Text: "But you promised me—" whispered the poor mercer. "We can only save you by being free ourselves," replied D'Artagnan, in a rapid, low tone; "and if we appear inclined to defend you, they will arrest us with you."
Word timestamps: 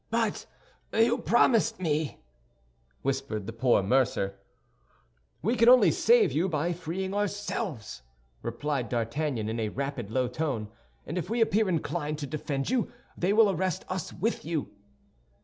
"But 0.09 0.47
you 0.91 1.19
promised 1.19 1.79
me—" 1.79 2.23
whispered 3.03 3.45
the 3.45 3.53
poor 3.53 3.83
mercer. 3.83 4.39
"We 5.43 5.55
can 5.55 5.69
only 5.69 5.91
save 5.91 6.31
you 6.31 6.49
by 6.49 6.69
being 6.69 6.79
free 6.79 7.13
ourselves," 7.13 8.01
replied 8.41 8.89
D'Artagnan, 8.89 9.47
in 9.47 9.59
a 9.59 9.69
rapid, 9.69 10.09
low 10.09 10.27
tone; 10.27 10.69
"and 11.05 11.19
if 11.19 11.29
we 11.29 11.39
appear 11.39 11.69
inclined 11.69 12.17
to 12.17 12.25
defend 12.25 12.71
you, 12.71 12.91
they 13.15 13.31
will 13.31 13.51
arrest 13.51 13.85
us 13.89 14.11
with 14.11 14.43
you." 14.43 14.69